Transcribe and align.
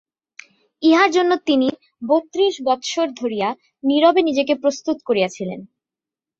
ইহার 0.83 1.09
জন্য 1.11 1.31
তিনি 1.47 1.67
বত্রিশ 2.07 2.55
বৎসর 2.63 3.07
ধরিয়া 3.19 3.49
নীরবে 3.83 4.21
নিজেকে 4.21 4.53
প্রস্তুত 4.55 4.97
করিয়াছিলেন। 5.07 5.59